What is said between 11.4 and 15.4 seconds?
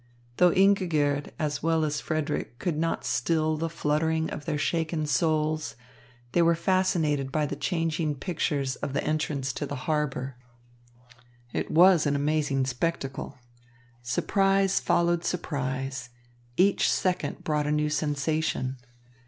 It was an amazing spectacle. Surprise followed